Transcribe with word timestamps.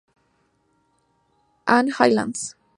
Ann 1.67 1.99
Highlands. 1.99 2.55